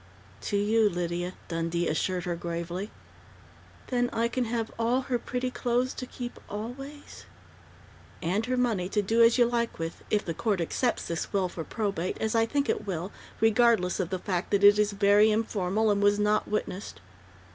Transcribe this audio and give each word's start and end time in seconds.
"To 0.49 0.57
you, 0.57 0.89
Lydia," 0.89 1.35
Dundee 1.47 1.87
assured 1.87 2.23
her 2.23 2.35
gravely. 2.35 2.89
"Then 3.89 4.09
I 4.11 4.29
can 4.29 4.45
have 4.45 4.71
all 4.79 5.01
her 5.01 5.19
pretty 5.19 5.51
clothes 5.51 5.93
to 5.93 6.07
keep 6.07 6.39
always?" 6.49 7.25
"And 8.19 8.43
her 8.47 8.57
money, 8.57 8.89
to 8.89 9.03
do 9.03 9.21
as 9.21 9.37
you 9.37 9.45
like 9.45 9.77
with, 9.77 10.03
if 10.09 10.25
the 10.25 10.33
court 10.33 10.59
accepts 10.59 11.07
this 11.07 11.31
will 11.31 11.49
for 11.49 11.63
probate 11.63 12.17
as 12.19 12.33
I 12.33 12.47
think 12.47 12.67
it 12.67 12.87
will, 12.87 13.11
regardless 13.39 13.99
of 13.99 14.09
the 14.09 14.17
fact 14.17 14.49
that 14.49 14.63
it 14.63 14.79
is 14.79 14.91
very 14.91 15.29
informal 15.29 15.91
and 15.91 16.01
was 16.01 16.17
not 16.17 16.47
witnessed." 16.47 16.99